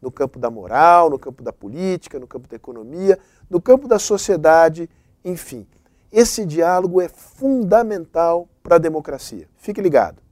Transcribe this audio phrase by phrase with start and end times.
[0.00, 3.18] no campo da moral, no campo da política, no campo da economia,
[3.48, 4.88] no campo da sociedade,
[5.24, 5.66] enfim.
[6.10, 9.46] Esse diálogo é fundamental para a democracia.
[9.56, 10.22] Fique ligado.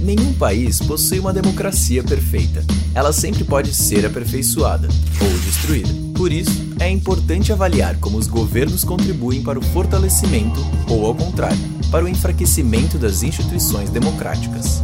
[0.00, 2.62] Nenhum país possui uma democracia perfeita.
[2.94, 4.86] Ela sempre pode ser aperfeiçoada
[5.20, 5.88] ou destruída.
[6.14, 10.60] Por isso, é importante avaliar como os governos contribuem para o fortalecimento
[10.90, 11.56] ou, ao contrário,
[11.90, 14.82] para o enfraquecimento das instituições democráticas.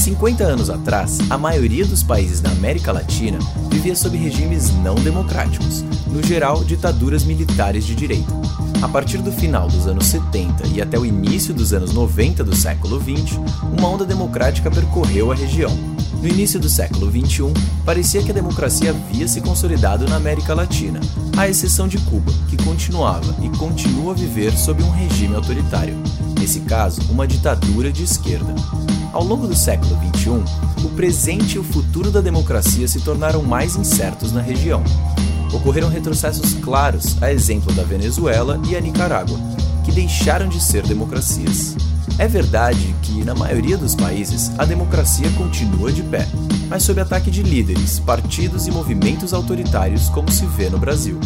[0.00, 3.38] 50 anos atrás, a maioria dos países da América Latina
[3.70, 8.32] vivia sob regimes não democráticos, no geral, ditaduras militares de direito.
[8.80, 12.56] A partir do final dos anos 70 e até o início dos anos 90 do
[12.56, 13.38] século 20,
[13.78, 15.76] uma onda democrática percorreu a região.
[16.22, 17.52] No início do século 21,
[17.84, 20.98] parecia que a democracia havia se consolidado na América Latina,
[21.36, 25.94] à exceção de Cuba, que continuava e continua a viver sob um regime autoritário,
[26.38, 28.54] nesse caso, uma ditadura de esquerda.
[29.12, 33.74] Ao longo do século XXI, o presente e o futuro da democracia se tornaram mais
[33.74, 34.84] incertos na região.
[35.52, 39.36] Ocorreram retrocessos claros, a exemplo da Venezuela e a Nicarágua,
[39.84, 41.76] que deixaram de ser democracias.
[42.18, 46.28] É verdade que, na maioria dos países, a democracia continua de pé,
[46.68, 51.18] mas sob ataque de líderes, partidos e movimentos autoritários, como se vê no Brasil.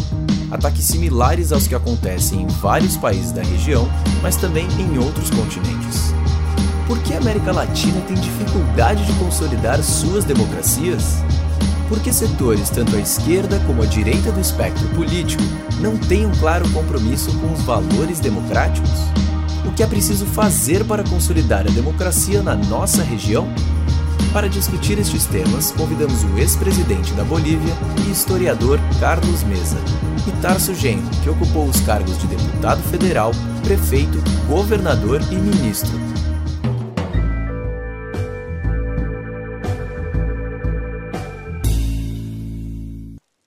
[0.49, 3.87] Ataques similares aos que acontecem em vários países da região,
[4.23, 6.15] mas também em outros continentes.
[6.87, 11.23] Por que a América Latina tem dificuldade de consolidar suas democracias?
[11.89, 15.41] Por que setores, tanto à esquerda como à direita do espectro político,
[15.79, 18.91] não têm um claro compromisso com os valores democráticos?
[19.65, 23.47] O que é preciso fazer para consolidar a democracia na nossa região?
[24.31, 27.73] Para discutir estes temas, convidamos o ex-presidente da Bolívia
[28.05, 29.77] e historiador Carlos Mesa,
[30.27, 33.31] e Tarso Genro, que ocupou os cargos de deputado federal,
[33.63, 35.99] prefeito, governador e ministro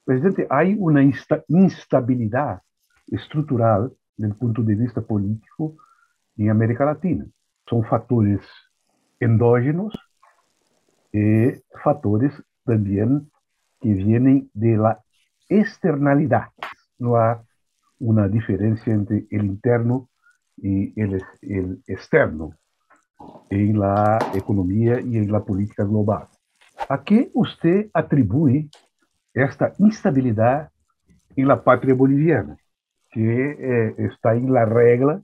[0.08, 2.62] Presidente, hay una instabilidad
[3.08, 5.76] estructural desde el punto de vista político
[6.38, 7.26] en América Latina.
[7.68, 8.40] Son factores
[9.20, 9.92] endógenos
[11.12, 11.50] y
[11.84, 12.32] factores
[12.64, 13.30] también
[13.82, 14.98] que vienen de la
[15.46, 16.52] externalidad.
[16.98, 17.36] No hay
[17.98, 20.08] una diferencia entre el interno
[20.56, 22.54] y el, el externo
[23.50, 26.28] en la economía y en la política global.
[26.88, 28.70] ¿A qué usted atribuye
[29.34, 30.70] esta instabilidad
[31.36, 32.56] en la patria boliviana,
[33.10, 35.22] que eh, está en la regla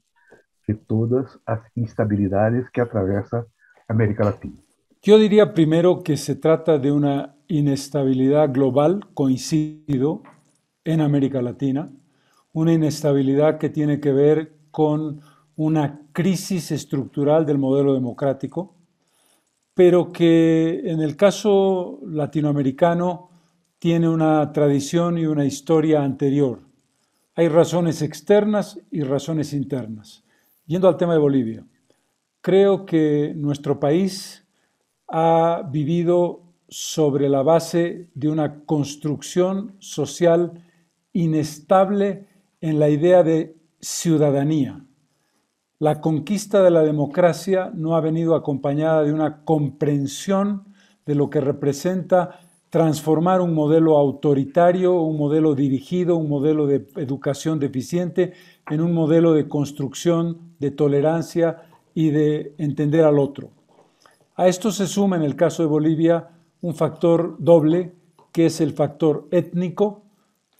[0.66, 3.46] de todas las instabilidades que atraviesa
[3.88, 4.56] América Latina.
[5.02, 10.22] Yo diría primero que se trata de una inestabilidad global, coincido,
[10.84, 11.90] en América Latina,
[12.52, 15.20] una inestabilidad que tiene que ver con
[15.56, 18.76] una crisis estructural del modelo democrático,
[19.72, 23.30] pero que en el caso latinoamericano
[23.84, 26.60] tiene una tradición y una historia anterior.
[27.34, 30.24] Hay razones externas y razones internas.
[30.64, 31.66] Yendo al tema de Bolivia,
[32.40, 34.42] creo que nuestro país
[35.06, 40.64] ha vivido sobre la base de una construcción social
[41.12, 42.26] inestable
[42.62, 44.82] en la idea de ciudadanía.
[45.78, 50.72] La conquista de la democracia no ha venido acompañada de una comprensión
[51.04, 52.40] de lo que representa
[52.74, 58.32] transformar un modelo autoritario, un modelo dirigido, un modelo de educación deficiente
[58.68, 61.62] en un modelo de construcción, de tolerancia
[61.94, 63.50] y de entender al otro.
[64.34, 66.30] A esto se suma en el caso de Bolivia
[66.62, 67.92] un factor doble,
[68.32, 70.02] que es el factor étnico,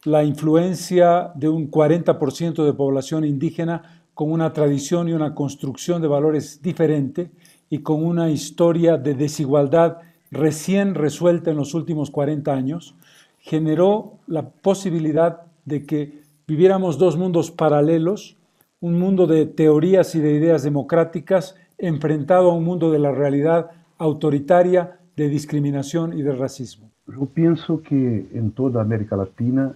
[0.05, 6.07] la influencia de un 40% de población indígena con una tradición y una construcción de
[6.07, 7.31] valores diferente
[7.69, 9.97] y con una historia de desigualdad
[10.35, 12.95] recién resuelta en los últimos 40 años,
[13.39, 18.37] generó la posibilidad de que viviéramos dos mundos paralelos,
[18.79, 23.71] un mundo de teorías y de ideas democráticas enfrentado a un mundo de la realidad
[23.97, 26.91] autoritaria, de discriminación y de racismo.
[27.07, 29.73] Yo pienso que en toda América Latina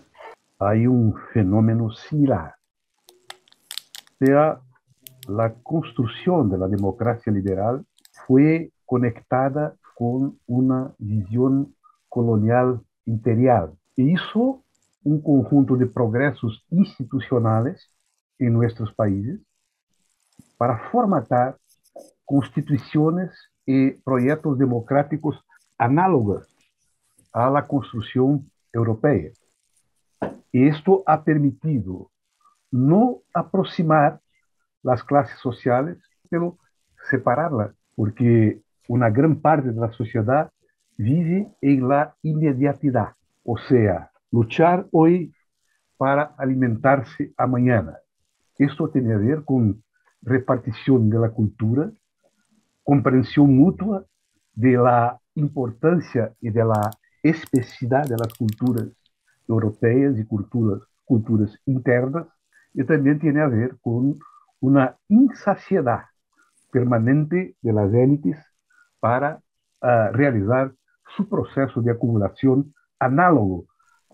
[0.59, 2.55] hay un fenómeno similar.
[4.19, 4.59] sea,
[5.29, 7.85] la construcción de la democracia liberal
[8.27, 11.75] fue conectada con una visión
[12.07, 13.73] colonial imperial.
[13.97, 14.63] Y eso
[15.03, 17.91] un conjunto de progresos institucionales
[18.37, 19.41] en nuestros países
[20.57, 21.57] para formatar
[22.23, 23.31] constituciones
[23.65, 25.37] y proyectos democráticos
[25.77, 26.47] análogos
[27.33, 29.31] a la construcción europea.
[30.53, 32.09] Esto ha permitido
[32.71, 34.21] no aproximar
[34.81, 35.97] las clases sociales,
[36.29, 36.57] pero
[37.09, 40.51] separarlas, porque una gran parte de la sociedad
[40.97, 43.09] vive en la inmediatidad,
[43.43, 45.31] o sea, luchar hoy
[45.95, 47.99] para alimentarse mañana.
[48.57, 49.83] Esto tiene a ver con
[50.23, 51.91] repartición de la cultura,
[52.83, 54.05] comprensión mutua
[54.53, 56.89] de la importancia y de la
[57.21, 58.87] especificidad de las culturas
[59.47, 62.25] europeas y culturas, culturas internas,
[62.73, 64.17] y también tiene a ver con
[64.61, 66.05] una insaciedad
[66.71, 68.48] permanente de las élites
[68.99, 69.41] para
[69.81, 70.73] uh, realizar
[71.15, 73.65] su proceso de acumulación análogo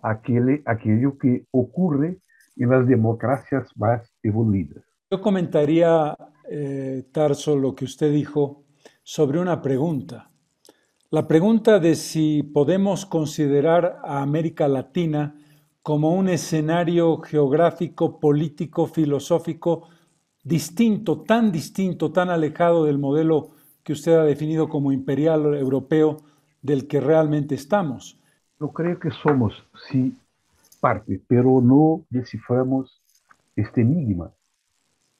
[0.02, 2.20] a aquel, aquello que ocurre
[2.58, 4.84] en las democracias más evoluidas.
[5.12, 6.16] Yo comentaría,
[6.50, 8.64] eh, Tarso, lo que usted dijo
[9.04, 10.30] sobre una pregunta.
[11.12, 15.36] La pregunta de si podemos considerar a América Latina
[15.82, 19.88] como un escenario geográfico, político, filosófico
[20.44, 23.55] distinto, tan distinto, tan alejado del modelo
[23.86, 26.18] que usted ha definido como imperial europeo
[26.62, 28.20] del que realmente estamos.
[28.60, 29.54] Yo creo que somos,
[29.88, 30.18] sí,
[30.82, 33.00] parte, pero no desciframos
[33.56, 34.32] este enigma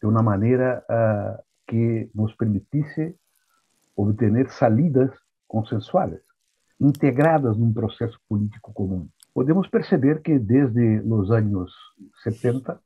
[0.02, 3.16] de una manera uh, que nos permitiese
[3.94, 5.12] obtener salidas
[5.48, 6.22] consensuales,
[6.80, 9.08] integradas num processo político comum.
[9.32, 11.72] Podemos perceber que desde os anos
[12.24, 12.82] 70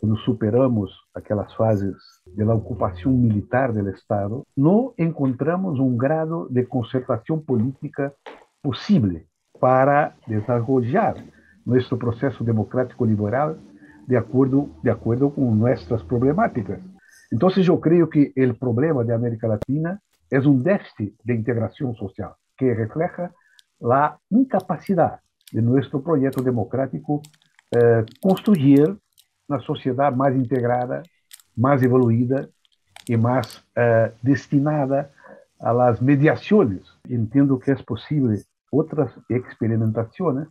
[0.00, 1.96] quando superamos aquelas fases
[2.36, 8.12] da ocupação militar do Estado, não encontramos um grado de concertação política
[8.62, 9.20] possível
[9.58, 11.24] para desenvolver
[11.64, 13.56] nosso processo democrático liberal
[14.06, 16.80] de acordo de acordo com nossas problemáticas.
[17.32, 20.00] Então, eu creio que o problema da América Latina
[20.32, 23.30] é um déficit de integração social que refleja
[23.82, 25.20] a incapacidade
[25.52, 27.22] de nosso projeto democrático
[27.74, 28.96] eh, construir
[29.50, 31.02] na sociedade mais integrada,
[31.56, 32.48] mais evoluída
[33.08, 35.10] e mais uh, destinada
[35.58, 36.86] às mediações.
[37.08, 38.32] Entendo que é possível
[38.70, 40.46] outras experimentações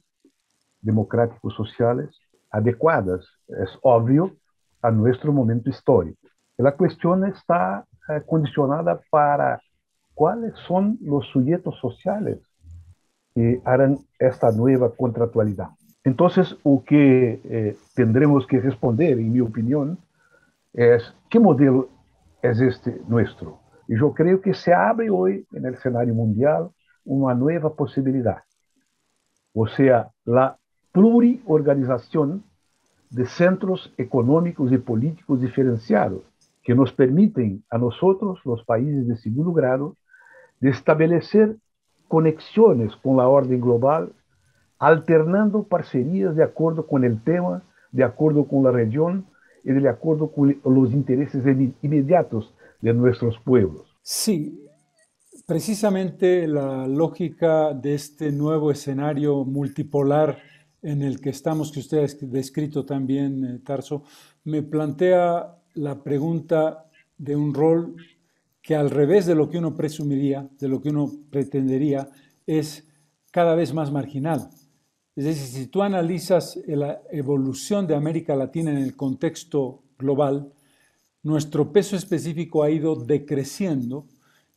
[0.83, 2.09] democrático-sociais
[2.51, 4.35] adequadas, é óbvio,
[4.83, 6.19] a nosso momento histórico.
[6.59, 9.61] A questão está uh, condicionada para
[10.13, 12.39] quais são os sujeitos sociais
[13.33, 15.78] que harão esta nova contratualidade.
[16.03, 19.97] Entonces, o que eh, tendremos que responder, en mi opinión,
[20.73, 21.89] es qué modelo
[22.41, 23.59] es este nuestro.
[23.87, 26.69] Y yo creo que se abre hoy en el escenario mundial
[27.03, 28.43] una nueva posibilidad,
[29.53, 30.57] o sea, la
[30.91, 32.43] pluriorganización
[33.09, 36.21] de centros económicos y políticos diferenciados
[36.63, 39.95] que nos permiten a nosotros, los países de segundo grado,
[40.59, 41.55] de establecer
[42.07, 44.13] conexiones con la orden global
[44.79, 47.61] alternando parcerias de acordo com o tema,
[47.91, 49.23] de acordo com a região
[49.65, 51.43] e de acordo com os interesses
[51.83, 53.87] imediatos de nossos pueblos.
[54.01, 54.65] Sí,
[55.45, 60.37] precisamente la lógica de este nuevo escenario multipolar
[60.81, 64.03] en el que estamos, que usted ha descrito también, eh, Tarso,
[64.45, 66.85] me plantea la pregunta
[67.17, 67.95] de un rol
[68.61, 72.09] que al revés de lo que uno presumiría, de lo que uno pretendería,
[72.47, 72.87] es
[73.31, 74.49] cada vez más marginal.
[75.19, 80.53] Es decir, si tú analizas la evolución de América Latina en el contexto global,
[81.23, 84.05] nuestro peso específico ha ido decreciendo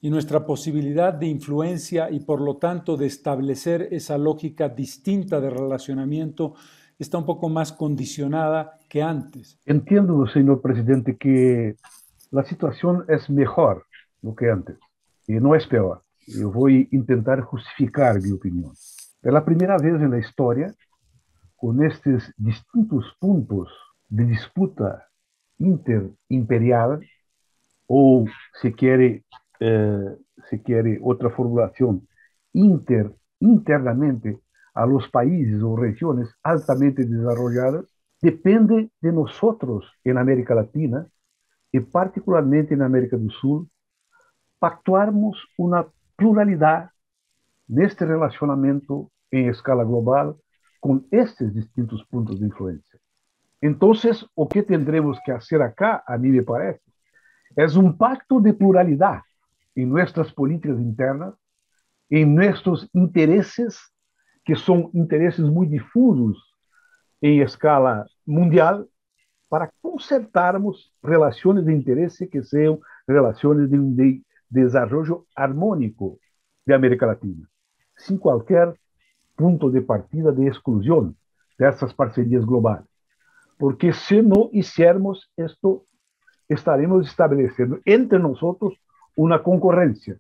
[0.01, 5.51] y nuestra posibilidad de influencia y por lo tanto de establecer esa lógica distinta de
[5.51, 6.55] relacionamiento
[6.97, 9.59] está un poco más condicionada que antes.
[9.67, 11.75] Entiendo, señor presidente, que
[12.31, 13.85] la situación es mejor
[14.23, 14.77] lo que antes
[15.27, 16.05] y no es peor.
[16.25, 18.71] Yo voy a intentar justificar mi opinión.
[19.23, 20.75] Pela primeira vez na história,
[21.57, 23.71] com estes distintos pontos
[24.11, 25.01] de disputa
[25.61, 26.99] interimperial,
[27.87, 28.27] ou
[28.61, 29.23] se quer,
[29.61, 30.17] eh,
[30.49, 32.03] se quer outra formulação,
[32.53, 34.37] inter, internamente
[34.75, 37.87] a los países ou regiões altamente desarrolladas,
[38.21, 39.39] depende de nós
[40.05, 41.07] em América Latina
[41.73, 43.69] e particularmente na América do Sul,
[44.59, 45.87] pactuarmos uma
[46.17, 46.91] pluralidade
[47.73, 50.39] neste relacionamento em escala global
[50.79, 53.01] com estes distintos pontos de influência.
[53.63, 53.93] Então,
[54.37, 56.83] o que tendremos que fazer acá, a mim me parece,
[57.57, 59.25] é um pacto de pluralidade
[59.75, 61.33] em nossas políticas internas,
[62.11, 63.79] em nossos interesses,
[64.45, 66.37] que são interesses muito difusos
[67.23, 68.85] em escala mundial
[69.49, 76.19] para consertarmos relações de interesse que sejam relações de de desenvolvimento harmônico
[76.67, 77.49] de América Latina,
[77.97, 78.75] sem qualquer
[79.37, 81.15] ponto de partida de exclusão
[81.59, 82.85] dessas parcerias globais.
[83.59, 85.85] Porque se não fizermos isto,
[86.49, 88.41] estaremos estabelecendo entre nós
[89.17, 90.19] uma concorrência,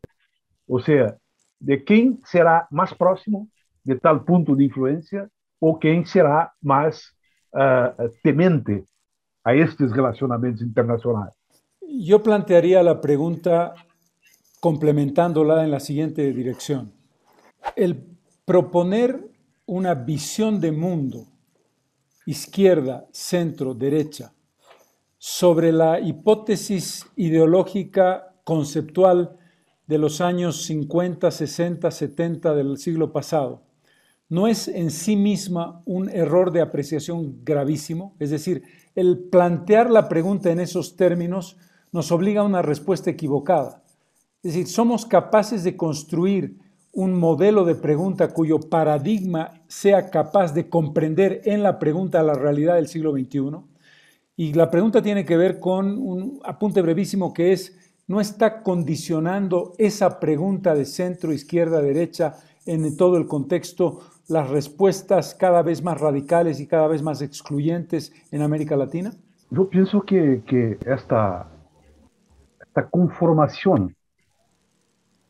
[0.69, 1.17] ou seja,
[1.61, 3.49] de quem será mais próximo
[3.85, 7.12] de tal ponto de influência ou quem será mais
[7.55, 8.85] uh, temente
[9.45, 11.35] a estes relacionamentos internacionais.
[11.81, 13.75] Yo plantearía la pregunta
[14.61, 17.01] complementándola en la siguiente dirección.
[17.76, 18.04] El
[18.45, 19.31] proponer
[19.66, 21.26] una visión de mundo,
[22.26, 24.33] izquierda, centro, derecha,
[25.19, 29.38] sobre la hipótesis ideológica conceptual
[29.87, 33.62] de los años 50, 60, 70 del siglo pasado,
[34.28, 38.62] no es en sí misma un error de apreciación gravísimo, es decir,
[38.95, 41.57] el plantear la pregunta en esos términos
[41.92, 43.83] nos obliga a una respuesta equivocada.
[44.42, 46.59] Es decir, somos capaces de construir
[46.92, 52.75] un modelo de pregunta cuyo paradigma sea capaz de comprender en la pregunta la realidad
[52.75, 53.58] del siglo XXI.
[54.37, 59.72] Y la pregunta tiene que ver con un apunte brevísimo que es, no está condicionando
[59.78, 62.34] esa pregunta de centro, izquierda, derecha
[62.66, 68.12] en todo el contexto las respuestas cada vez más radicales y cada vez más excluyentes
[68.30, 69.12] en América Latina?
[69.50, 71.49] Yo pienso que, que esta,
[72.61, 73.94] esta conformación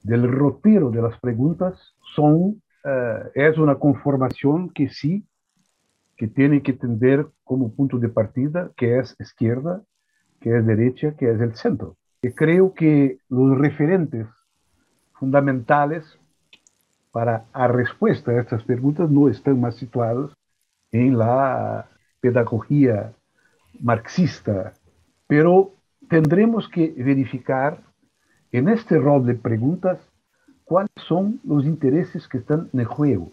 [0.02, 5.24] del rotero de las preguntas son, uh, es una conformación que sí,
[6.16, 9.82] que tiene que tener como punto de partida que es izquierda,
[10.40, 11.96] que es derecha, que es el centro.
[12.22, 14.26] Y creo que los referentes
[15.14, 16.18] fundamentales
[17.10, 20.32] para a respuesta a estas preguntas no están más situados
[20.90, 21.88] en la
[22.20, 23.12] pedagogía
[23.80, 24.74] marxista,
[25.26, 25.74] pero
[26.08, 27.82] tendremos que verificar
[28.52, 29.98] en este rol de preguntas
[30.64, 33.32] cuáles son los intereses que están en juego.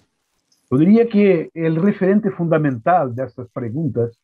[0.72, 4.18] Yo diría que el referente fundamental de estas preguntas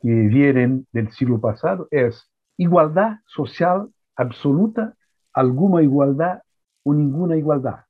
[0.00, 4.94] que vienen del siglo pasado es igualdad social absoluta,
[5.32, 6.42] alguna igualdad
[6.84, 7.84] o ninguna igualdad.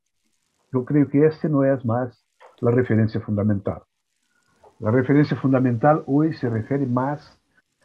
[0.73, 2.25] Yo creo que este no es más
[2.61, 3.83] la referencia fundamental.
[4.79, 7.39] La referencia fundamental hoy se refiere más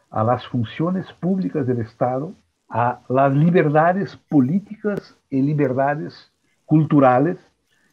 [0.09, 2.33] a las funciones públicas del Estado,
[2.69, 6.31] a las libertades políticas y libertades
[6.65, 7.37] culturales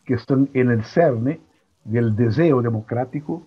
[0.04, 1.40] que están en el cerne
[1.84, 3.46] del deseo democrático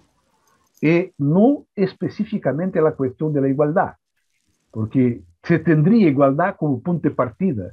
[0.81, 3.95] y no específicamente la cuestión de la igualdad,
[4.71, 7.71] porque se tendría igualdad como punto de partida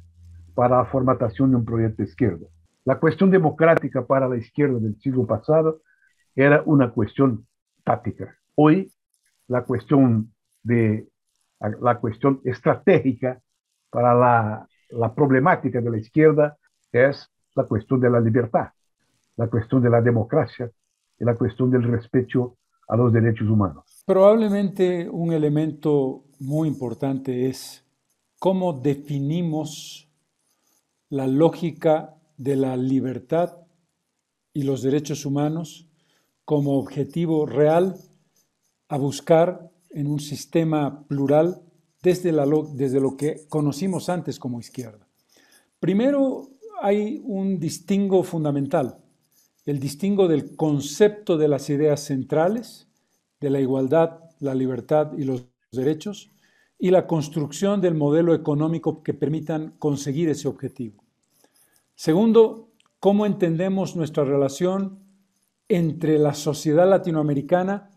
[0.55, 2.47] para la formatación de un proyecto de izquierda.
[2.85, 5.83] La cuestión democrática para la izquierda del siglo pasado
[6.35, 7.47] era una cuestión
[7.85, 8.37] táctica.
[8.55, 8.93] Hoy
[9.49, 10.33] la cuestión
[10.63, 11.07] de
[11.81, 13.41] la cuestión estratégica
[13.91, 16.57] para la, problemática de la izquierda
[16.91, 18.69] es la cuestión de la libertad,
[19.37, 20.71] la cuestión de la democracia
[21.19, 22.57] y la cuestión del respeto
[22.89, 24.03] a los derechos humanos.
[24.07, 27.85] Probablemente un elemento muy importante es
[28.39, 30.11] cómo definimos
[31.09, 33.59] la lógica de la libertad
[34.53, 35.89] y los derechos humanos
[36.45, 37.97] como objetivo real
[38.89, 41.63] a buscar en un sistema plural
[42.03, 45.07] desde, la, desde lo que conocimos antes como izquierda.
[45.79, 46.51] Primero
[46.83, 48.99] hay un distingo fundamental,
[49.65, 52.89] el distingo del concepto de las ideas centrales,
[53.41, 56.33] de la igualdad, la libertad y los derechos,
[56.79, 61.05] y la construcción del modelo económico que permitan conseguir ese objetivo.
[61.95, 64.99] Segundo, cómo entendemos nuestra relación
[65.69, 67.92] entre la sociedad latinoamericana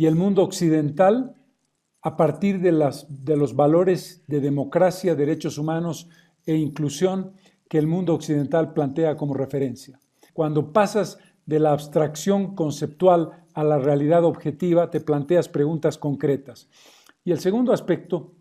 [0.00, 1.34] y el mundo occidental
[2.00, 2.72] a partir de,
[3.10, 6.08] de los valores de democracia, derechos humanos
[6.46, 7.34] e inclusión
[7.68, 10.00] que el mundo occidental plantea como referencia.
[10.32, 16.70] Cuando pasas de la abstracción conceptual a la realidad objetiva, te planteas preguntas concretas.
[17.22, 18.32] Y el segundo aspecto,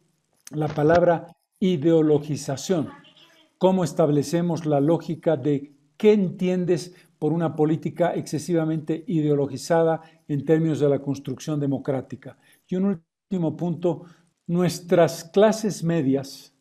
[0.51, 1.27] la palabra
[1.59, 2.87] ideologización
[3.57, 10.89] cómo establecemos la lógica de qué entiendes por una política excesivamente ideologizada en términos de
[10.89, 12.37] la construcción democrática.
[12.67, 14.05] Y un último punto,
[14.47, 16.55] nuestras clases medias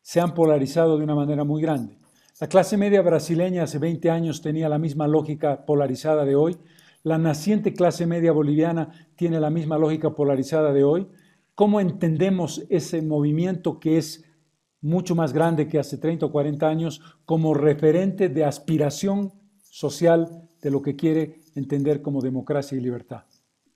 [0.00, 1.98] se han polarizado de una manera muy grande.
[2.40, 6.56] La clase media brasileña hace 20 años tenía la misma lógica polarizada de hoy.
[7.02, 11.06] La naciente clase media boliviana tiene la misma lógica polarizada de hoy.
[11.54, 14.24] ¿Cómo entendemos ese movimiento que es
[14.80, 19.32] mucho más grande que hace 30 o 40 años, como referente de aspiración
[19.70, 20.28] social
[20.60, 23.22] de lo que quiere entender como democracia y libertad.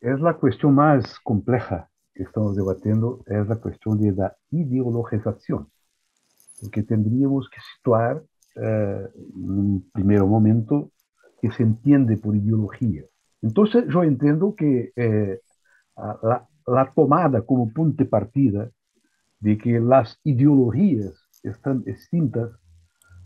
[0.01, 5.69] es la cuestión más compleja que estamos debatiendo, es la cuestión de la ideologización,
[6.61, 8.23] porque tendríamos que situar
[8.57, 10.91] eh, en un primer momento
[11.41, 13.05] que se entiende por ideología.
[13.41, 15.41] Entonces yo entiendo que eh,
[15.97, 18.71] la, la tomada como punto de partida
[19.41, 22.51] de que las ideologías están extintas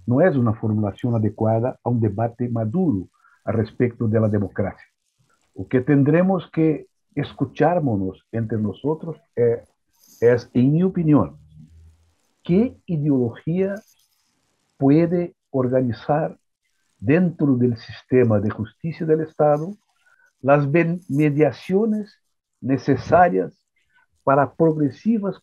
[0.08, 3.10] no es una formulación adecuada a un debate maduro
[3.44, 4.86] a respecto de la democracia.
[5.54, 9.68] Lo que tendremos que escucharnos entre nosotros es,
[10.22, 11.36] es, en mi opinión,
[12.42, 13.74] qué ideología
[14.78, 16.38] puede organizar
[16.98, 19.76] dentro del sistema de justicia del Estado
[20.40, 22.18] las mediaciones
[22.62, 23.52] necesarias
[24.24, 25.36] para progresivas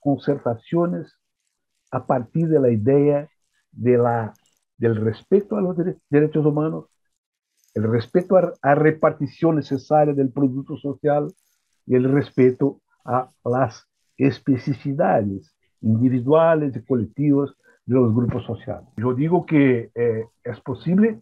[0.00, 1.16] concertaciones
[1.92, 3.28] a partir de la idea
[3.72, 4.34] de la,
[4.76, 5.76] del respeto a los
[6.10, 6.86] derechos humanos,
[7.74, 11.32] el respeto a la repartición necesaria del producto social
[11.86, 17.50] y el respeto a las especificidades individuales y colectivas
[17.86, 18.88] de los grupos sociales.
[18.96, 21.20] Yo digo que eh, es posible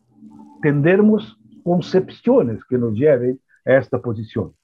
[0.63, 4.55] tendermos concepciones que nos lleven a esta posición.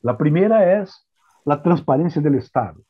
[0.00, 1.06] La primera es
[1.44, 2.82] la transparencia del Estado.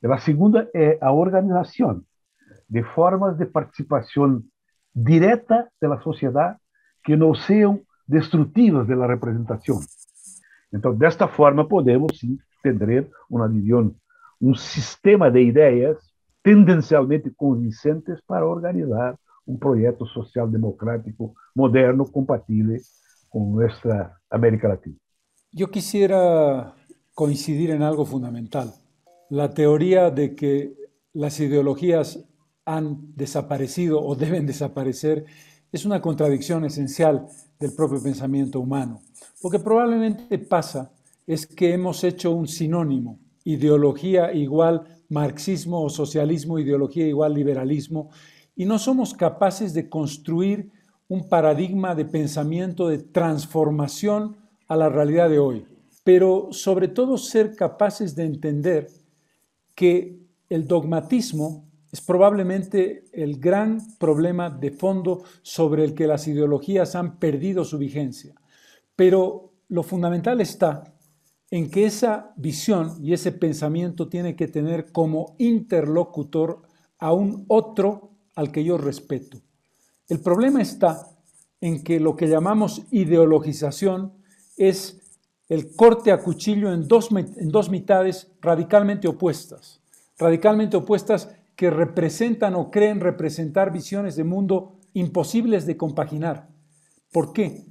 [0.00, 2.06] La segunda es la organización
[2.72, 4.50] de formas de participación
[4.94, 6.56] directa de la sociedad
[7.04, 9.80] que no sean destructivas de la representación.
[10.70, 14.00] Entonces, de esta forma podemos sí, tener una visión,
[14.40, 15.98] un sistema de ideas
[16.40, 22.80] tendencialmente convincentes para organizar un proyecto social democrático moderno compatible
[23.28, 24.96] con nuestra América Latina.
[25.52, 26.74] Yo quisiera
[27.12, 28.72] coincidir en algo fundamental,
[29.28, 30.72] la teoría de que
[31.12, 32.31] las ideologías
[32.64, 35.24] han desaparecido o deben desaparecer
[35.72, 37.26] es una contradicción esencial
[37.58, 39.00] del propio pensamiento humano.
[39.42, 40.92] Lo que probablemente pasa
[41.26, 48.10] es que hemos hecho un sinónimo, ideología igual marxismo o socialismo, ideología igual liberalismo,
[48.54, 50.70] y no somos capaces de construir
[51.08, 54.36] un paradigma de pensamiento de transformación
[54.68, 55.66] a la realidad de hoy,
[56.04, 58.88] pero sobre todo ser capaces de entender
[59.74, 66.94] que el dogmatismo es probablemente el gran problema de fondo sobre el que las ideologías
[66.94, 68.34] han perdido su vigencia.
[68.96, 70.84] Pero lo fundamental está
[71.50, 76.62] en que esa visión y ese pensamiento tiene que tener como interlocutor
[76.98, 79.42] a un otro al que yo respeto.
[80.08, 81.10] El problema está
[81.60, 84.14] en que lo que llamamos ideologización
[84.56, 84.98] es
[85.50, 89.82] el corte a cuchillo en dos, en dos mitades radicalmente opuestas,
[90.16, 96.48] radicalmente opuestas que representan o creen representar visiones de mundo imposibles de compaginar.
[97.12, 97.66] ¿Por qué?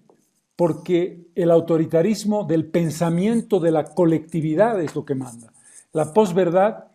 [0.56, 5.54] Porque el autoritarismo del pensamiento de la colectividad es lo que manda.
[5.94, 6.86] La posverdad,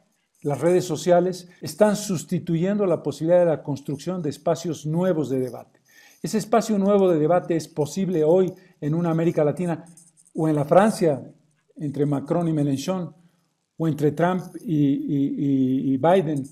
[0.43, 5.81] las redes sociales, están sustituyendo la posibilidad de la construcción de espacios nuevos de debate.
[6.23, 9.85] Ese espacio nuevo de debate es posible hoy en una América Latina
[10.35, 11.23] o en la Francia,
[11.77, 13.15] entre Macron y Mélenchon,
[13.77, 16.45] o entre Trump y, y Biden,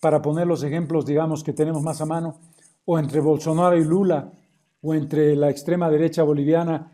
[0.00, 2.38] para poner los ejemplos, digamos, que tenemos más a mano,
[2.84, 4.32] o entre Bolsonaro y Lula,
[4.80, 6.92] o entre la extrema derecha boliviana,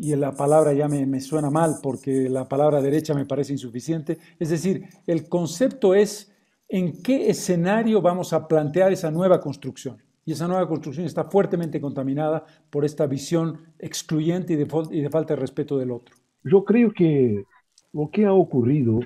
[0.00, 4.18] y la palabra ya me, suena mal porque la palabra derecha me parece insuficiente.
[4.38, 6.32] Es decir, el concepto es
[6.68, 10.00] en qué escenario vamos a plantear esa nueva construcción.
[10.24, 15.40] Y esa nueva construcción está fuertemente contaminada por esta visión excluyente y de falta de
[15.40, 16.14] respeto del otro.
[16.44, 17.44] Yo creo que
[17.92, 19.00] lo que ha ocurrido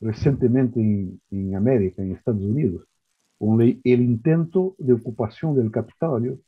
[0.00, 2.86] recientemente en, América, en Estados Unidos,
[3.38, 6.38] con el intento de ocupación del Capitolio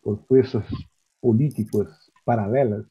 [0.00, 0.66] por fuerzas
[1.20, 2.84] políticas paralelas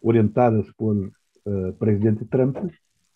[0.00, 1.12] orientadas por
[1.44, 2.58] eh, presidente Trump,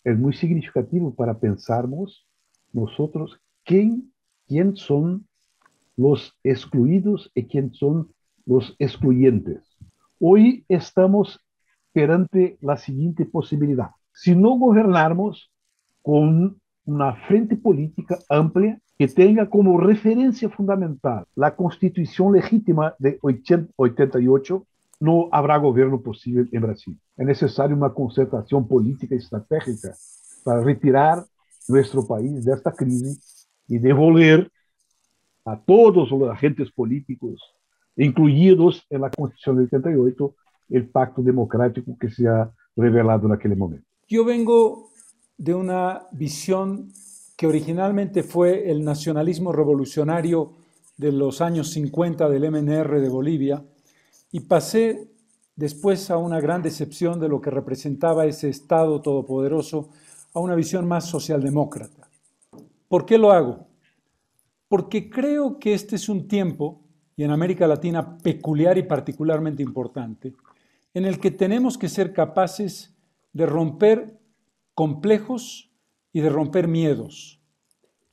[0.03, 2.25] es muy significativo para pensarnos
[2.71, 4.11] nosotros quién,
[4.47, 5.27] quién son
[5.95, 8.09] los excluidos y quién son
[8.45, 9.61] los excluyentes.
[10.19, 11.39] Hoy estamos
[11.91, 13.91] perante la siguiente posibilidad.
[14.13, 15.51] Si no gobernamos,
[16.09, 24.65] con una frente política amplia que tenga como referencia fundamental la constitución legítima de 88,
[25.01, 26.99] no habrá gobierno posible en Brasil.
[27.15, 29.93] Es necesaria una concertación política estratégica
[30.43, 31.25] para retirar
[31.67, 34.51] nuestro país de esta crisis y devolver
[35.45, 37.39] a todos los agentes políticos,
[37.95, 40.35] incluidos en la Constitución de 88,
[40.69, 43.85] el pacto democrático que se ha revelado en aquel momento.
[44.07, 44.89] Yo vengo
[45.39, 46.91] de una visión
[47.37, 50.51] que originalmente fue el nacionalismo revolucionario
[50.97, 53.63] de los años 50 del MNR de Bolivia
[54.33, 55.07] y pasé
[55.55, 59.89] después a una gran decepción de lo que representaba ese Estado todopoderoso,
[60.33, 62.09] a una visión más socialdemócrata.
[62.89, 63.67] ¿Por qué lo hago?
[64.67, 66.81] Porque creo que este es un tiempo,
[67.15, 70.33] y en América Latina peculiar y particularmente importante,
[70.93, 72.93] en el que tenemos que ser capaces
[73.31, 74.18] de romper
[74.79, 75.69] complejos
[76.13, 77.41] y de romper miedos,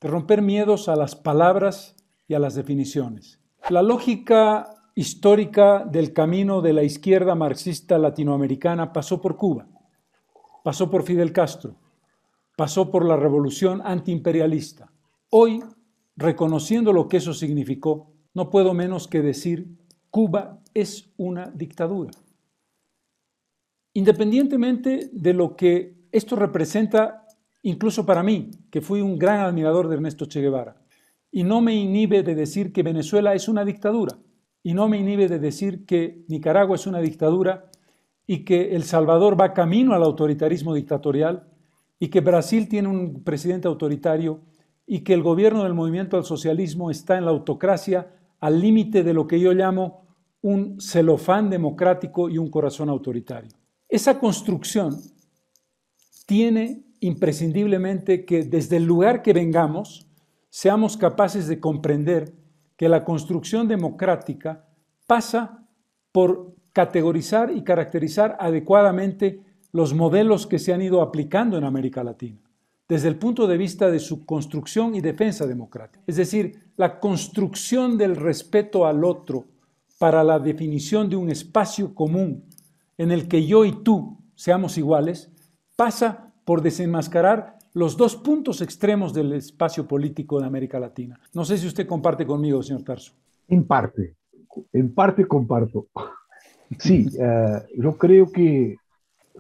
[0.01, 1.95] de romper miedos a las palabras
[2.27, 3.41] y a las definiciones.
[3.71, 9.69] La lógica histórica del camino de la izquierda marxista latinoamericana pasó por Cuba,
[10.65, 11.77] pasó por Fidel Castro,
[12.57, 14.93] pasó por la revolución antiimperialista.
[15.31, 15.63] Hoy,
[16.17, 19.69] reconociendo lo que eso significó, no puedo menos que decir,
[20.11, 22.11] Cuba es una dictadura.
[23.93, 27.27] Independientemente de lo que esto representa,
[27.63, 30.77] incluso para mí, que fui un gran admirador de Ernesto Che Guevara,
[31.31, 34.19] y no me inhibe de decir que Venezuela es una dictadura,
[34.63, 37.71] y no me inhibe de decir que Nicaragua es una dictadura
[38.27, 41.47] y que El Salvador va camino al autoritarismo dictatorial
[42.01, 44.41] y que Brasil tiene un presidente autoritario
[44.85, 48.09] y que el gobierno del movimiento al socialismo está en la autocracia
[48.41, 50.05] al límite de lo que yo llamo
[50.43, 53.51] un celofán democrático y un corazón autoritario.
[53.89, 54.97] Esa construcción
[56.27, 60.07] tiene imprescindiblemente que desde el lugar que vengamos
[60.51, 62.35] seamos capaces de comprender
[62.77, 64.67] que la construcción democrática
[65.07, 65.67] pasa
[66.13, 69.41] por categorizar y caracterizar adecuadamente
[69.73, 72.41] los modelos que se han ido aplicando en América Latina,
[72.89, 76.03] desde el punto de vista de su construcción y defensa democrática.
[76.07, 79.47] Es decir, la construcción del respeto al otro
[79.99, 82.45] para la definición de un espacio común
[82.99, 85.31] en el que yo y tú seamos iguales,
[85.77, 91.21] pasa por desenmascarar los dos puntos extremos del espacio político de América Latina.
[91.35, 93.13] No sé si usted comparte conmigo, señor Tarso.
[93.49, 94.17] En parte,
[94.73, 95.87] en parte comparto.
[96.79, 98.77] Sí, uh, yo creo que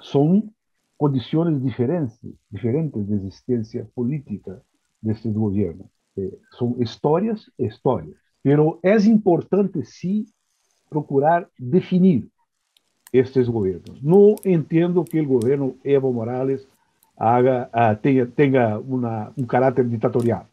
[0.00, 0.54] son
[0.96, 2.20] condiciones diferentes,
[2.50, 4.62] diferentes de existencia política
[5.00, 5.90] de este gobierno.
[6.16, 8.16] Eh, son historias, historias.
[8.42, 10.26] Pero es importante sí
[10.88, 12.30] procurar definir
[13.12, 14.02] estes gobiernos.
[14.02, 16.66] No entiendo que el gobierno Evo Morales
[17.16, 17.70] haga,
[18.02, 20.46] tenha, tenha uma, um caráter ditatorial.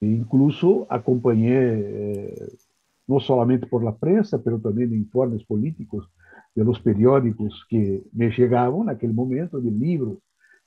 [0.00, 2.52] E incluso acompanhei, eh,
[3.08, 6.08] não somente por la prensa, mas também de informes políticos
[6.54, 10.18] de los periódicos que me chegavam naquele momento, de livros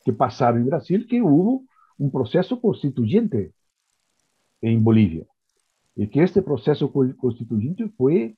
[0.03, 1.65] que passaram em Brasil, que houve
[1.99, 3.51] um processo constituinte
[4.61, 5.25] em Bolívia.
[5.95, 8.35] E que este processo constituinte foi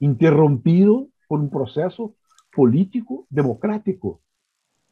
[0.00, 2.14] interrompido por um processo
[2.52, 4.20] político democrático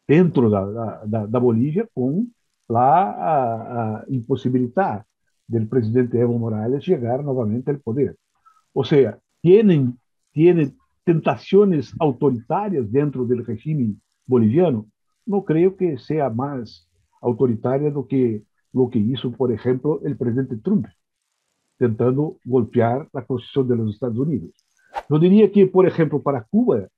[0.07, 2.27] dentro da, da, da Bolívia com
[2.70, 4.05] a, a
[5.49, 8.16] do presidente Evo Morales chegar novamente ao poder.
[8.73, 9.94] Ou seja, tienen,
[10.33, 14.87] tienen tentações autoritárias dentro do regime boliviano.
[15.27, 16.87] Não creio que seja mais
[17.20, 18.42] autoritária do que
[18.73, 20.87] o que hizo, por exemplo, o presidente Trump,
[21.79, 24.63] tentando golpear a Constituição dos Estados Unidos.
[25.11, 26.88] Eu diria que, por exemplo, para Cuba,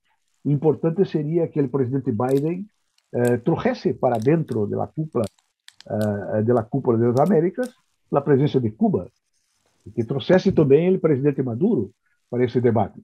[0.43, 2.69] o importante seria que o presidente Biden
[3.11, 5.25] eh, trujese para dentro de la cúpula
[5.89, 7.73] eh, de la cúpula de las Américas
[8.09, 9.07] la presencia de Cuba
[9.85, 11.91] y que trujese también el presidente Maduro
[12.29, 13.01] para ese debate,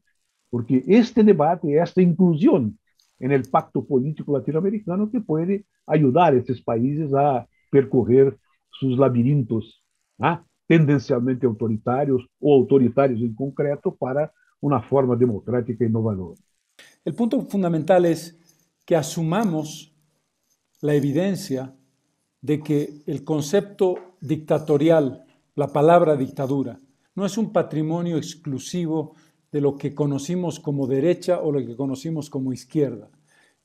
[0.49, 2.77] porque este debate, esta inclusión
[3.19, 8.37] en el pacto político latinoamericano que puede ayudar a estos países a percorrer
[8.69, 9.81] sus laberintos
[10.19, 10.43] ¿ah?
[10.67, 14.31] tendencialmente autoritarios o autoritarios en concreto para
[14.63, 16.39] una forma democrática innovadora.
[17.03, 18.37] El punto fundamental es
[18.85, 19.93] que asumamos
[20.81, 21.75] la evidencia
[22.41, 26.79] de que el concepto dictatorial, la palabra dictadura,
[27.15, 29.15] no es un patrimonio exclusivo
[29.51, 33.09] de lo que conocimos como derecha o lo que conocimos como izquierda.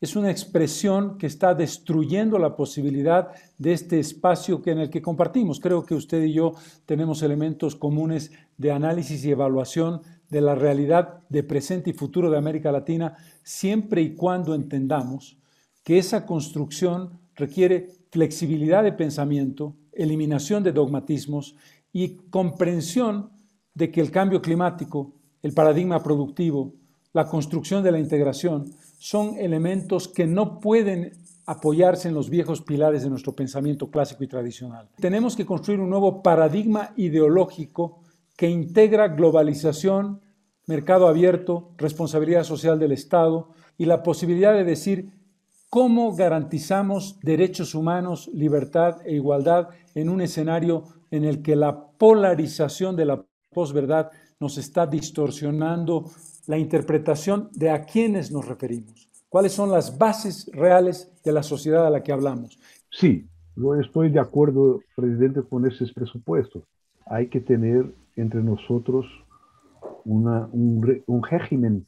[0.00, 5.60] Es una expresión que está destruyendo la posibilidad de este espacio en el que compartimos.
[5.60, 6.54] Creo que usted y yo
[6.86, 12.38] tenemos elementos comunes de análisis y evaluación de la realidad de presente y futuro de
[12.38, 15.38] América Latina, siempre y cuando entendamos
[15.82, 21.56] que esa construcción requiere flexibilidad de pensamiento, eliminación de dogmatismos
[21.92, 23.30] y comprensión
[23.74, 25.12] de que el cambio climático,
[25.42, 26.74] el paradigma productivo,
[27.12, 31.12] la construcción de la integración son elementos que no pueden
[31.46, 34.88] apoyarse en los viejos pilares de nuestro pensamiento clásico y tradicional.
[35.00, 38.00] Tenemos que construir un nuevo paradigma ideológico
[38.38, 40.22] que integra globalización,
[40.66, 45.10] mercado abierto, responsabilidad social del Estado y la posibilidad de decir
[45.70, 52.96] ¿Cómo garantizamos derechos humanos, libertad e igualdad en un escenario en el que la polarización
[52.96, 53.22] de la
[53.52, 56.06] posverdad nos está distorsionando
[56.46, 61.86] la interpretación de a quiénes nos referimos, cuáles son las bases reales de la sociedad
[61.86, 62.58] a la que hablamos.
[62.90, 63.26] Sí,
[63.78, 66.62] estoy de acuerdo, presidente, con esos presupuestos.
[67.04, 69.06] Hay que tener entre nosotros
[70.04, 71.86] una, un, un régimen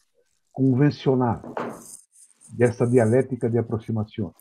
[0.52, 1.42] convencional
[2.52, 4.32] de esta dialéctica de aproximación.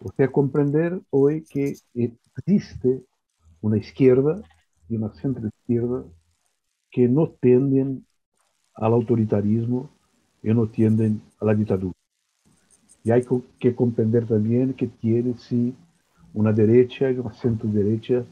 [0.00, 3.02] Usted comprender hoy que existe
[3.60, 4.40] una izquierda
[4.88, 6.04] y una centro izquierda
[6.90, 8.06] que no tienden
[8.74, 9.90] al autoritarismo
[10.42, 11.94] y no tienden a la dictadura.
[13.02, 13.24] Y hay
[13.58, 15.74] que comprender también que tiene sí
[16.34, 18.24] una derecha y una centro derecha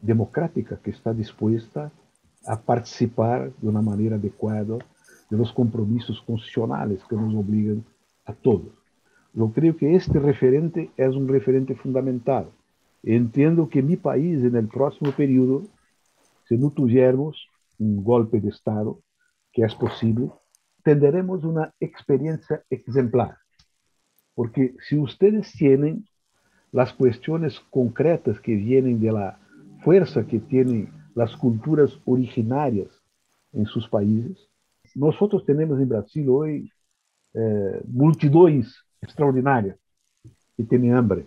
[0.00, 1.92] democrática que está dispuesta
[2.46, 4.78] a participar de una manera adecuada
[5.28, 7.84] de los compromisos constitucionales que nos obligan
[8.24, 8.72] a todos.
[9.32, 12.50] Yo creo que este referente es un referente fundamental.
[13.02, 15.62] Entiendo que mi país en el próximo periodo,
[16.48, 17.48] si no tuviéramos
[17.78, 19.00] un golpe de Estado,
[19.52, 20.30] que es posible,
[20.82, 23.36] tendremos una experiencia ejemplar.
[24.34, 26.06] Porque si ustedes tienen
[26.72, 29.38] las cuestiones concretas que vienen de la
[29.82, 32.88] fuerza que tienen las culturas originarias
[33.52, 34.48] en sus países,
[34.94, 36.72] nosotros tenemos en Brasil hoy
[37.34, 39.76] eh, multidões extraordinarias
[40.56, 41.26] que tienen hambre.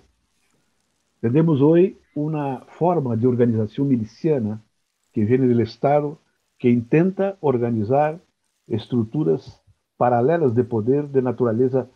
[1.22, 4.64] Tenemos hoy una forma de organización miliciana
[5.12, 6.18] que viene del Estado
[6.58, 8.20] que intenta organizar
[8.66, 9.62] estructuras
[9.96, 11.88] paralelas de poder de naturaleza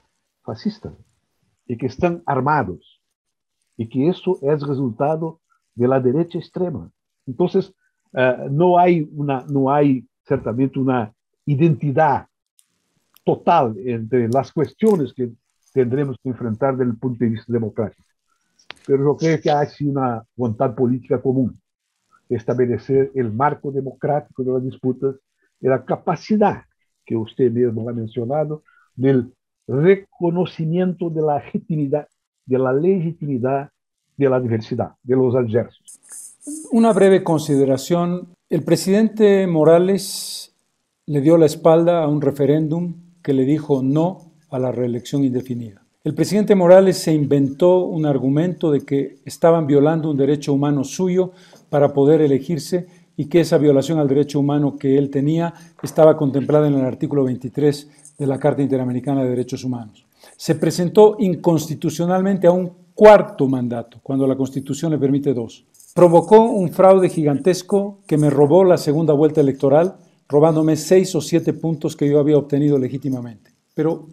[0.44, 0.94] fascista
[1.66, 3.02] y que están armados
[3.76, 5.40] y que eso es resultado
[5.74, 6.92] de la derecha extrema.
[7.28, 7.74] Entonces,
[8.18, 11.14] uh, no hay una, no hay certamente una
[11.46, 12.28] identidad
[13.24, 15.32] total entre las cuestiones que
[15.74, 18.04] tendremos que enfrentar desde el punto de vista democrático.
[18.86, 21.60] Pero yo creo que hay una voluntad política común
[22.30, 25.16] establecer el marco democrático de las disputas
[25.62, 26.64] y la capacidad
[27.06, 28.64] que usted mismo ha mencionado
[28.96, 29.34] del
[29.68, 32.08] reconocimiento de la legitimidad,
[32.46, 33.70] de la legitimidad
[34.18, 35.87] de la diversidad, de los adversos.
[36.72, 38.30] Una breve consideración.
[38.50, 40.54] El presidente Morales
[41.06, 45.84] le dio la espalda a un referéndum que le dijo no a la reelección indefinida.
[46.06, 51.32] El presidente Morales se inventó un argumento de que estaban violando un derecho humano suyo
[51.70, 56.70] para poder elegirse y que esa violación al derecho humano que él tenía estaba contemplada
[56.70, 60.06] en el artículo 23 de la Carta Interamericana de Derechos Humanos.
[60.38, 65.66] Se presentó inconstitucionalmente a un cuarto mandato, cuando la Constitución le permite dos.
[65.98, 69.96] Provocó un fraude gigantesco que me robó la segunda vuelta electoral,
[70.30, 73.50] robándome seis o siete puntos que yo había obtenido legítimamente.
[73.74, 74.08] Pero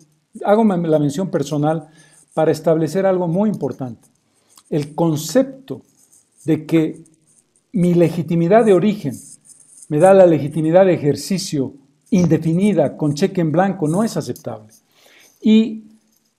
[0.47, 1.89] hago la mención personal
[2.33, 4.09] para establecer algo muy importante.
[4.71, 5.83] El concepto
[6.47, 7.05] de que
[7.73, 9.15] mi legitimidad de origen
[9.91, 11.75] me da la legitimidad de ejercicio
[12.09, 14.73] indefinida con cheque en blanco no es aceptable.
[15.43, 15.85] Y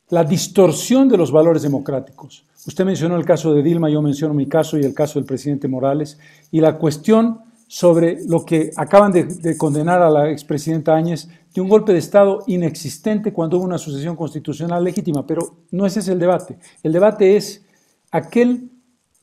[0.10, 2.46] la distorsión de los valores democráticos.
[2.68, 5.68] Usted mencionó el caso de Dilma, yo menciono mi caso y el caso del presidente
[5.68, 6.18] Morales,
[6.52, 11.70] y la cuestión sobre lo que acaban de, condenar a la expresidenta Áñez de un
[11.70, 16.20] golpe de Estado inexistente cuando hubo una sucesión constitucional legítima, pero no ese es el
[16.20, 16.58] debate.
[16.84, 17.64] El debate es
[18.12, 18.70] aquel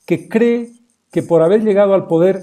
[0.06, 0.72] que cree
[1.10, 2.42] que por haber llegado al poder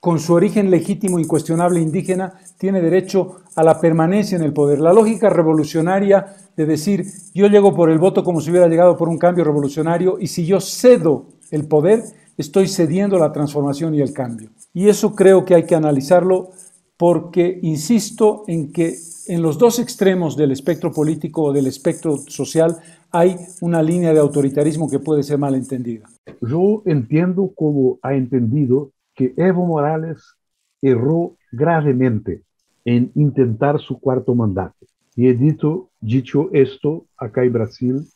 [0.00, 4.80] con su origen legítimo, incuestionable, indígena, tiene derecho a la permanencia en el poder.
[4.80, 9.08] La lógica revolucionaria de decir, yo llego por el voto como si hubiera llegado por
[9.08, 12.04] un cambio revolucionario y si yo cedo el poder,
[12.36, 14.50] estoy cediendo la transformación y el cambio.
[14.72, 16.50] Y eso creo que hay que analizarlo
[16.96, 18.94] porque insisto en que
[19.26, 22.76] en los dos extremos del espectro político o del espectro social
[23.10, 26.08] hay una línea de autoritarismo que puede ser mal entendida.
[26.40, 30.36] Yo entiendo como ha entendido que Evo Morales
[30.80, 32.44] erró gravemente
[32.84, 34.86] en intentar su cuarto mandato.
[35.16, 38.08] Y he dicho, dicho esto acá en Brasil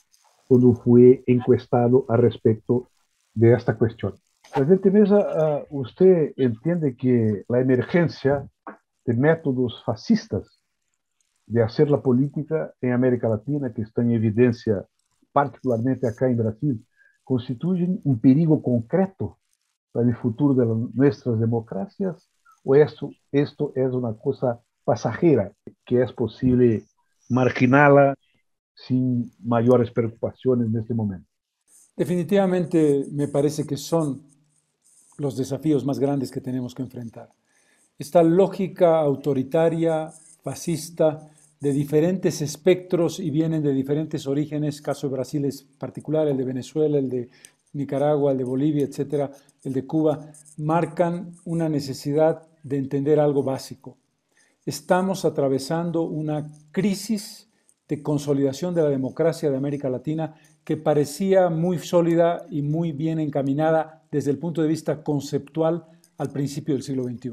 [0.46, 2.88] cuando fue encuestado al respecto
[3.34, 4.14] de esta cuestión.
[4.54, 5.18] Presidente Mesa,
[5.70, 8.46] uh, usted entiende que la emergencia
[9.04, 10.62] de métodos fascistas
[11.46, 14.84] de hacer la política en América Latina, que está en evidencia
[15.32, 16.86] particularmente acá en Brasil,
[17.24, 19.38] constituyen un perigo concreto
[19.92, 22.28] para el futuro de nuestras democracias
[22.64, 25.52] o esto, esto es una cosa pasajera
[25.84, 26.84] que es posible
[27.28, 28.14] marginarla
[28.74, 31.28] sin mayores preocupaciones en este momento?
[31.96, 34.22] Definitivamente me parece que son
[35.18, 37.30] los desafíos más grandes que tenemos que enfrentar.
[37.98, 40.10] Esta lógica autoritaria,
[40.42, 41.28] fascista,
[41.60, 46.44] de diferentes espectros y vienen de diferentes orígenes, caso de Brasil es particular, el de
[46.44, 47.28] Venezuela, el de
[47.74, 49.30] Nicaragua, el de Bolivia, etcétera,
[49.64, 53.96] el de Cuba, marcan una necesidad de entender algo básico.
[54.64, 57.48] estamos atravesando una crisis
[57.88, 63.18] de consolidación de la democracia de América Latina que parecía muy sólida y muy bien
[63.18, 65.84] encaminada desde el punto de vista conceptual
[66.16, 67.32] al principio del siglo XXI.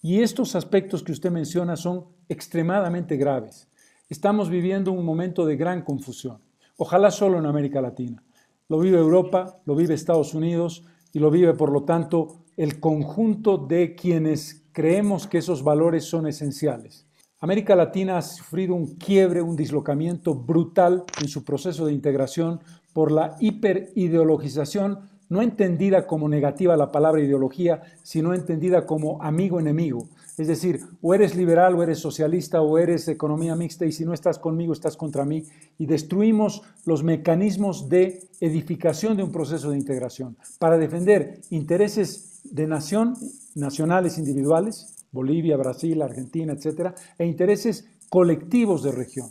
[0.00, 3.68] Y estos aspectos que usted menciona son extremadamente graves.
[4.08, 6.38] Estamos viviendo un momento de gran confusión,
[6.78, 8.22] ojalá solo en América Latina.
[8.68, 13.56] Lo vive Europa, lo vive Estados Unidos y lo vive, por lo tanto, el conjunto
[13.56, 17.06] de quienes creemos que esos valores son esenciales.
[17.38, 22.60] América Latina ha sufrido un quiebre, un dislocamiento brutal en su proceso de integración
[22.92, 30.08] por la hiperideologización, no entendida como negativa la palabra ideología, sino entendida como amigo-enemigo.
[30.36, 34.12] Es decir, o eres liberal o eres socialista o eres economía mixta y si no
[34.12, 35.44] estás conmigo estás contra mí.
[35.78, 42.66] Y destruimos los mecanismos de edificación de un proceso de integración para defender intereses de
[42.66, 43.14] nación,
[43.54, 49.30] nacionales individuales, Bolivia, Brasil, Argentina, etcétera, e intereses colectivos de región.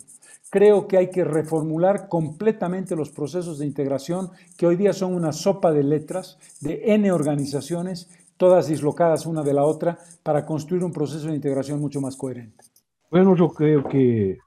[0.50, 5.32] Creo que hay que reformular completamente los procesos de integración que hoy día son una
[5.32, 10.92] sopa de letras de N organizaciones, todas dislocadas una de la otra, para construir un
[10.92, 12.66] proceso de integración mucho más coherente.
[13.10, 14.38] Bueno, yo creo que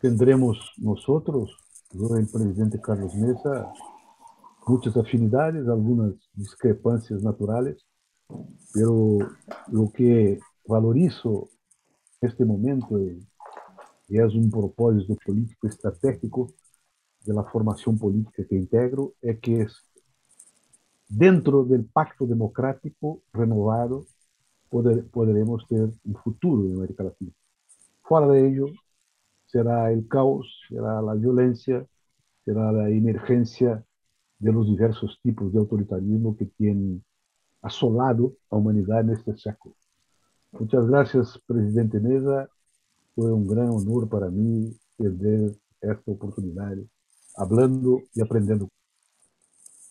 [0.00, 1.56] tendremos nosotros,
[1.92, 3.72] el presidente Carlos Mesa,
[4.66, 7.84] muchas afinidades, algunas discrepancias naturales,
[8.74, 9.18] pero
[9.68, 11.48] lo que valorizo
[12.20, 13.26] en este momento y,
[14.08, 16.50] es un propósito político estratégico
[17.24, 19.87] de la formación política que integro es que es
[21.08, 24.06] dentro del pacto democrático renovado
[24.68, 27.32] poder, podremos tener un futuro en América Latina.
[28.02, 28.66] Fuera de ello
[29.46, 31.86] será el caos, será la violencia,
[32.44, 33.84] será la emergencia
[34.38, 37.02] de los diversos tipos de autoritarismo que tienen
[37.62, 39.74] asolado a humanidad en este século.
[40.52, 42.48] Muchas gracias, presidente Mesa.
[43.14, 46.76] Fue un gran honor para mí perder esta oportunidad
[47.36, 48.68] hablando y aprendiendo.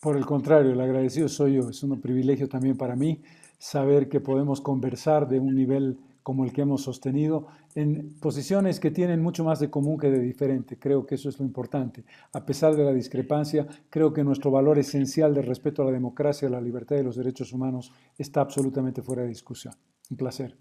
[0.00, 1.68] Por el contrario, el agradecido soy yo.
[1.68, 3.20] Es un privilegio también para mí
[3.58, 8.90] saber que podemos conversar de un nivel como el que hemos sostenido, en posiciones que
[8.90, 10.78] tienen mucho más de común que de diferente.
[10.78, 12.04] Creo que eso es lo importante.
[12.34, 16.46] A pesar de la discrepancia, creo que nuestro valor esencial de respeto a la democracia,
[16.46, 19.72] a la libertad y los derechos humanos está absolutamente fuera de discusión.
[20.10, 20.54] Un placer.